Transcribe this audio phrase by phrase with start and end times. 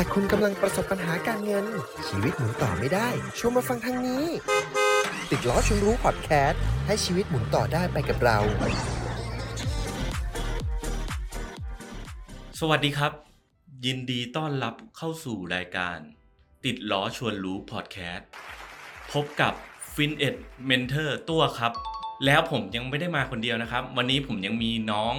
[0.00, 1.64] หากคุณกำลังประสบปัญหาการเงิน
[2.08, 3.08] ชีวิตหมุนต่อไม่ได้
[3.38, 4.24] ชวนมาฟังทางนี้
[5.30, 8.38] ติดล้อชวนรู้พอดแคสต์ให้ชีวิตหมุนต่อได้ไปกับเรา
[12.60, 13.12] สวัสดีครับ
[13.86, 15.98] ยินดีต้อนรับเข้าสู่รายการ
[16.64, 18.28] ติดล้อชวนรู้พอดแคสต์
[19.12, 19.52] พบกับ
[19.94, 20.34] FinEd
[20.66, 21.72] Mentor ตัวครับ
[22.26, 25.14] แล้วผมยังไม่ได้มาคนเดียวนะครับ วันนี้ผมยังมีน้อง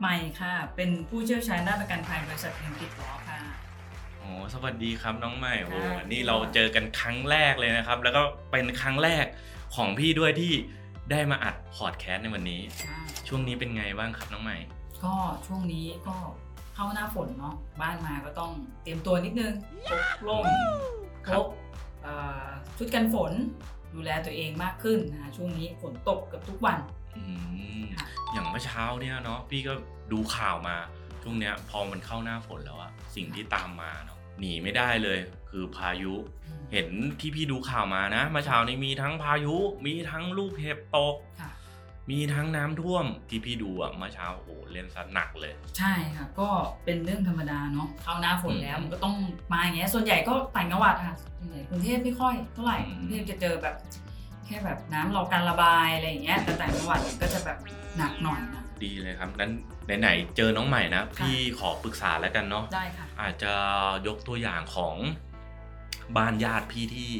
[0.00, 3.38] ใหม่ค่ะ เป็นผู้เชี่ยวชาญด้านประกันภัยบริษัทเอ็มติดล้อค่ะ
[3.69, 9.24] โอ้สวัสดีครับน้องใหม่โอ้ค่ะนี่เราเจอกันครั้งแรกเลยนะครับ แล้วก็เป็นครั้งแรก
[9.76, 10.52] ของพี่ด้วยที่
[11.10, 12.98] ได้มาอัดพอดแคสต์ในวันนี้ค่ะ
[13.28, 14.58] ช่วงนี้เป็นไงบ้างครับน้องใหม่
[15.04, 15.14] ก็
[15.46, 16.16] ช่วงนี้ก็
[16.74, 18.50] เข้าหน้าฝนเนาะบ้านมาก็ต้อง
[18.82, 19.52] เตรียมตัวนิดนึง
[19.88, 20.44] พกร่ม
[21.26, 21.46] คพรับก
[22.02, 23.32] เอ่อชุดกันฝน
[23.94, 26.78] ดูแลตัวเองมากขึ้นนะคะช่วงนี้ฝนตกเกับทุกวัน
[27.16, 27.22] อื
[27.80, 29.72] มค่ะอย่างเมื่อเช้าเนี่ยเนาะพี่ก็
[30.12, 30.76] ดูข่าวมา
[31.22, 35.18] ช่วงเนี้ยพอมันเข้าหน้าฝนแล้วอะสิ่งที่ตามมาเนาะ หนีไม่ได้เลย
[35.50, 36.12] คือพายุ
[36.72, 36.88] เห็น
[37.20, 41.50] ที่พี่ดูข่าวมานะเมื่อเช้านี้มีทั้งพายุ มีทั้งลูกเห็บตกค่ะ
[42.10, 46.48] มีทั้งน้ำท่วมที่พี่ดูอะเมื่อเช้าโอ้โหเล่นซะหนักเลย ใช่ค่ะ ก็
[46.84, 49.16] เป็นเรื่องธรรมดาเนาะเข้าหน้าฝนแล้วอืมมันก็ต้อง
[49.52, 53.74] มาอย่างเงี้ยส่วนใหญ่ก็ต่างจังหวัดค่ะส่วนใหญ่กรุงเทพไม่ค่อยเท่าไหร่อืมกรุงเทพจะเจอแบบ
[54.46, 57.58] แค่แบบน้ำรอการระบายอะไรอย่างเงี้ยแต่ต่างจังหวัดก็จะแบบ
[57.96, 59.52] หนักหน่อยนะ ดีเลยครับนั้น
[60.00, 63.52] ไหนๆเจอน้องใหม่นะพี่ขอปรึกษาแล้วกันเนาะได้ค่ะอาจจะ
[64.06, 64.96] ยกตัวอย่างของ
[66.16, 67.10] บ้านญาติพี่ที่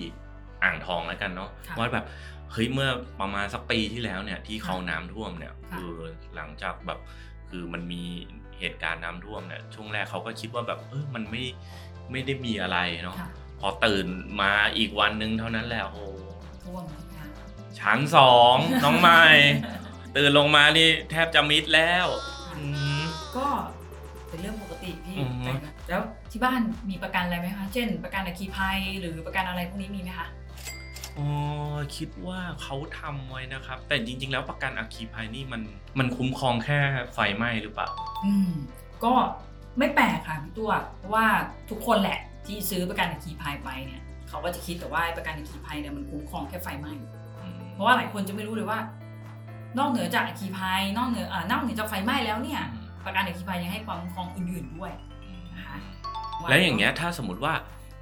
[0.65, 2.05] อ่างทองแล้วกันเนาะค่ะว่าแบบ
[2.53, 5.93] เฮ้ยเมื่อประมาณสักปีที่แล้วเนี่ยที่เขาค่ะน้ำท่วมเนี่ยค่ะคือ
[6.35, 6.99] หลังจากแบบ
[7.51, 8.05] คือมันมี
[8.59, 11.45] เหตุการณ์น้ำท่วมเนี่ยช่วงแรกเขาก็คิดว่าแบบเออมันไม่
[12.11, 13.29] ไม่ได้มีอะไรเนาะค่ะ
[13.61, 14.07] พอตื่น
[14.43, 16.01] มาอีกวันหนึ่งเท่านั้นแหละโอ้โห
[16.65, 17.25] ท่วมนะคะ
[17.81, 19.23] ชั้นสองน้องใหม่
[20.17, 22.07] ตื่นลงมานี่แทบจะมิดแล้ว
[22.57, 22.63] อื
[23.01, 23.03] ม
[23.37, 23.47] ก็
[24.29, 30.29] เป็นเรื่องปกติพี่อือฮึ แต่นะแล้วที่บ้านมีประกันอะไรไหมคะ เช่น ประกันอัคคีภัยหรือประกันอะไรพวกนี้มีไหมคะ
[31.19, 31.27] อ๋อ
[31.97, 35.63] คิดว่าเขาทำไว้นะครับ แต่จริง ๆ แล้วประกันอัคคีภัยนี่มัน
[35.99, 36.79] มันคุ้มครองแค่
[37.15, 37.89] ไฟไหม้หรือเปล่า
[38.25, 38.51] อืม
[39.05, 39.13] ก็
[39.79, 41.27] ไม่แปลกค่ะพี่ตัวเพราะว่า
[41.71, 46.93] ทุกคนแหละที่ซื้อประกันอัคคีภัยไปเนี่ยเขาก็จะคิดแต่ว่าประกันอัคคีภัยเนี่ยมันคุ้มครองแค่ไฟไหม้
[47.75, 48.79] เพราะว่าหลายคนจะไม่รู้เลยว่า
[49.79, 52.61] นอกเหนือจากอัคคีภัยนอกเหนืออ่านอกเหนือจากไฟไหม้แล้วเนี่ย
[53.05, 54.93] ประกันอัคคีภัยยังให้ความคุ้มครองอื่นๆด้วย
[55.57, 55.77] นะคะ
[56.49, 57.55] แล้วอย่างเงี้ยถ้าสมมติว่า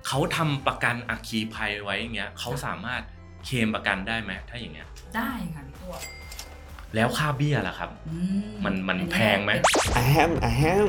[0.06, 3.02] เขาทำประกันอัคคีภัยไว้อย่างเงี้ยเขาสามารถ
[3.46, 4.86] เคลมประกันได้ไหมถ้าอย่างเงี้ย
[5.16, 5.94] ได้ค่ะพี่ตัว
[6.94, 8.16] แล้วค่าเบี้ยล่ะครับอื
[8.64, 9.52] มันมันอัแพงไหม
[9.94, 10.88] อะแฮมอะแฮม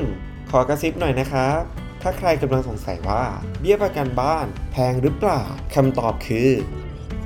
[0.50, 1.62] ขอกระซิบหน่อยนะครับ
[2.02, 3.22] ถ้าใครกำลังสงสัยว่า
[3.60, 5.42] เบี้ยประกันบ้านแพงหรือเปล่า
[5.74, 6.48] คำตอบคือ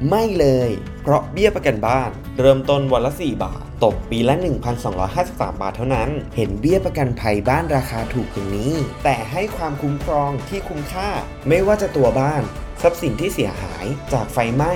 [0.08, 0.70] ไม่เลย
[1.02, 2.10] เพราะเบี้ยประกันบ้าน
[2.40, 4.34] เริ่มต้นวันละ 4 บาท ตกปีละ
[4.98, 11.08] 1,253 บาทเท่านั้น เห็นเบี้ยประกันภัยบ้านราคาถูกอย่างนี้ แต่ให้ความคุ้มครองที่คุ้มค่า
[11.48, 12.42] ไม่ว่าจะตัวบ้าน
[12.82, 14.72] ทรัพย์สินที่เสียหายจากไฟไหม้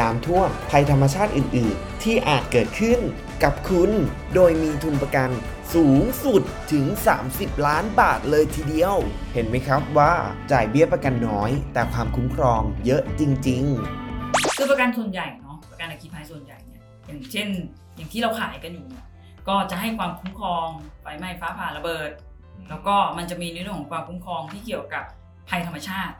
[0.00, 3.00] น้ำท่วม ภัยธรรมชาติอื่น ๆ ที่อาจเกิดขึ้น
[3.42, 3.90] กับคุณ
[4.34, 5.30] โดยมีทุนประกัน
[5.74, 6.42] สูงสุด
[6.72, 6.86] ถึง
[7.26, 8.96] 30 ล้านบาทเลยทีเดียว
[9.34, 10.14] เห็นไหมครับว่า
[10.52, 13.99] จ่ายเบี้ยประกันน้อย แต่ความคุ้มครองเยอะจริง ๆ
[14.60, 17.48] คือประกันส่วนใหญ่เนาะประกันอัคคีภัยส่วนใหญ่เนี่ยอย่างเช่น
[17.96, 19.06] อย่างที่เราขายกันอยู่เนี่ย
[19.48, 20.66] ก็จะให้ความคุ้มครอง
[21.02, 22.10] ไฟไหม้ฟ้าผ่าระเบิด
[22.68, 25.04] แล้วก็มันจะมีในเรื่องของความคุ้มครองที่เกี่ยวกับ
[25.48, 26.14] ภัยธรรมชาติ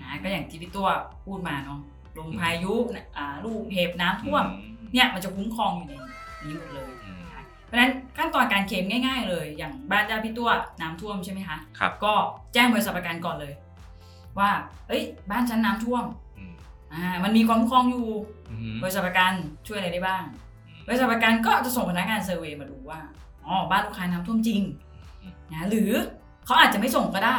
[0.00, 0.88] นะก็อย่างที่พี่ตัว
[1.24, 1.80] พูดมาเนาะ
[2.18, 4.44] ลมพายุนะอ่าลูกเห็บน้ำท่วม
[4.92, 5.98] เนี่ยมันจะคุ้มครองอยู่
[6.38, 12.12] ในนี้หมดเลยอืมนะคะเพราะฉะนั้นขั้นตอนการเคลมง่าย ๆ เลย อย่างบ้านญาติพี่ตัวน้ำท่วมใช่ไหมคะครับก็
[12.52, 13.52] แจ้งบริษัทประกันก่อนเลย
[14.38, 14.50] ว่า
[14.88, 16.04] เอ้ย บ้านฉันน้ำท่วม
[16.92, 18.06] อืมอ่ามันมีความคุ้มครองอยู่
[18.50, 19.32] อืมบริษัทประกัน
[19.66, 20.24] ช่วยอะไรได้บ้าง
[20.86, 23.00] บริษัทประกันก็จะส่งพนักงานเซอร์เวย์มาดูว่า
[23.46, 24.62] อ๋อบ้านลูกค้าน้ำท่วมจริง
[25.52, 25.90] นะหรือ
[26.46, 27.38] เขาอาจจะไม่ส่งก็ได้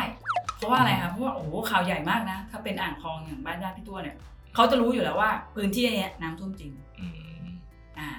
[0.55, 4.15] เพราะว่าอะไรคะเพราะว่าโอ้โหข่าวใหญ่มากนะ ถ้าเป็นอ่างทองอย่างบ้านญาติพี่ตัวเนี่ย
[4.55, 7.07] เขาจะรู้อยู่แล้วว่าพื้นที่เนี้ยน้ำท่วมจริงอื
[7.45, 7.47] ม
[7.99, 8.09] อ่า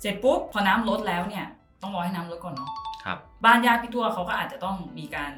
[0.00, 1.46] เสร็จปุ๊บพอน้ำลดแล้วเนี่ย
[1.82, 2.70] ต้องรอให้น้ำลดก่อนเนาะ
[3.04, 5.32] ครับบ้านญาติพี่ตัวเขาก็อาจจะต้องมีการ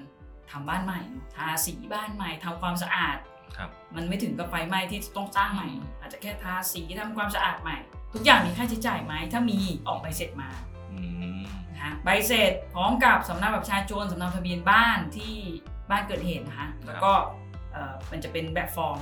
[0.50, 3.30] ทำบ้านใหม่เนอะทาสีบ้านใหม่ทำความสะอาดครับ
[3.96, 5.68] มันไม่ถึงกับไฟไหม้ที่ต้องสร้างใหม่
[6.00, 7.76] อาจจะแค่ทาสีทำความสะอาดใหม่
[8.14, 9.58] ทุกอย่างมีค่าใช้จ่ายไหมถ้ามี
[9.88, 10.50] ออกใบเสร็จมา
[10.92, 11.00] อื
[11.40, 15.34] มนะคะใบเสร็จพร้อมกับสำเนาแบบประชาชนสำเนาทะเบียนบ้านที่
[15.90, 17.12] บ้านเกิดเหตุนะคะแล้วก็
[17.72, 18.98] เอ่อมันจะเป็นแบบฟอร์ม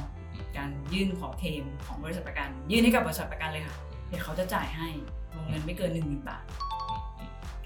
[0.57, 3.77] การยื่นขอเคลมของบริษัทประกัน ยื่นให้กับบริษัทประกันเลยค่ะ
[4.09, 4.89] เดี๋ยวเขาจะจ่ายให้
[5.35, 6.45] วงเงินไม่เกิน1 0,000บาท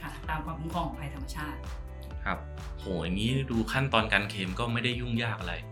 [0.02, 1.60] ค่ะตามความคุ้มครองของภัยธรรมชาติ
[2.24, 2.38] ครับ
[2.78, 5.71] โหอย่างนี้ดูขั้นตอนการเคลมก็ไม่ได้ยุ่งยากอะไรค่ะ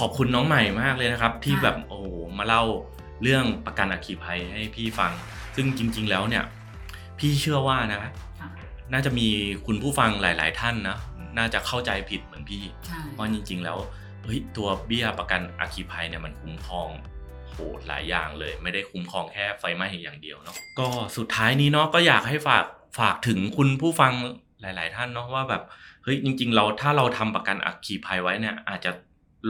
[0.00, 2.06] ขอบคุณน้องใหม่มากเลยนะครับ ที่ค่ะแบบโอ้โห
[2.38, 2.62] มาเล่า
[3.22, 5.12] เรื่องประกันอัคคีภัยให้พี่ฟัง
[5.56, 6.44] ซึ่งจริง ๆ แล้วเนี่ย
[7.18, 8.12] พี่เชื่อว่านะค่ะ
[8.92, 9.28] น่าจะมี
[9.66, 10.98] คุณผู้ฟังหลาย ๆ ท่านนะ
[11.38, 13.76] น่าจะเข้าใจผิดเหมือนพี่ใช่เพราะจริง ๆ แล้ว
[14.24, 16.88] เฮ้ยตัวเบี้ยประกันอัคคีภัยเนี่ยมันคุ้มครอง
[17.48, 17.58] โห
[17.88, 22.64] หลายอย่างเลย ไม่ได้คุ้มครองแค่ไฟไหม้อย่างเดียวเนาะก็สุดท้ายนี้เนาะก็อยากให้ฝาก
[22.98, 24.12] ฝากถึงคุณผู้ฟัง
[24.62, 25.62] หลาย ๆ ท่านเนาะว่าแบบ
[26.04, 28.90] เฮ้ยจริง ๆ เราถ้าเราทำประกันอัคคีภัยไว้เนี่ยอาจจะ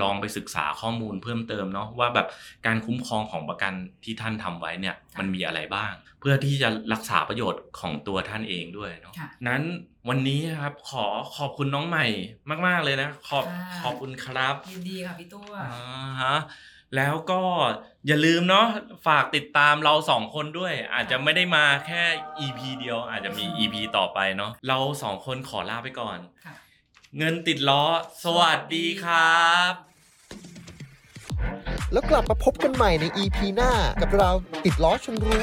[0.01, 2.27] ลองไปศึกษาข้อมูลเพิ่มเติมเนาะว่าแบบ
[2.67, 3.73] การคุ้มครองของประกัน
[4.05, 9.63] ที่ท่านทำไว้เนี่ยมันมีอะไรบ้าง เพื่อที่จะรักษาประโยชน์ของตัวท่านเองด้วยเนาะค่ะนั้น
[10.09, 11.07] วันนี้ครับขอ
[11.37, 12.07] ขอบคุณน้องใหม่
[12.67, 16.37] มาก ๆเลยนะขอบค่ะขอบคุณครับยินดีค่ะพี่ตัวอ่าฮะ
[16.97, 17.41] แล้วก็
[18.07, 18.67] อย่าลืมเนาะ
[19.07, 22.03] ฝากติดตามเราสองคนด้วย อาจจะไม่ได้มาแค่
[22.47, 26.55] EP เดียวอาจจะมี EP ต่อไปเนาะเราสองคนขอลาไปก่อนค่ะ
[27.19, 27.85] เงินติดล้อ
[28.25, 29.73] สวัสดีครับ
[31.93, 33.73] แล้วกลับมาพบกันใหม่ใน EP หน้า
[34.03, 34.31] กับเรา
[34.65, 35.43] ติดล้อชนรู้